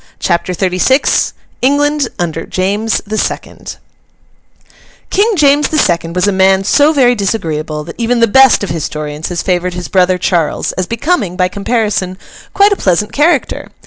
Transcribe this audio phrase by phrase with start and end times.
[0.17, 3.75] CHAPTER XXXVI ENGLAND UNDER JAMES THE SECOND
[5.11, 8.71] King James the Second was a man so very disagreeable, that even the best of
[8.71, 12.17] historians has favoured his brother Charles, as becoming, by comparison,
[12.51, 13.69] quite a pleasant character.